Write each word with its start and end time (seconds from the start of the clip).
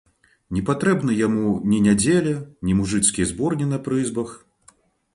Не 0.55 0.63
патрэбна 0.69 1.17
яму 1.19 1.51
ні 1.73 1.83
нядзеля, 1.89 2.35
ні 2.69 2.81
мужыцкія 2.83 3.31
зборні 3.37 3.73
на 3.75 3.85
прызбах. 3.89 4.39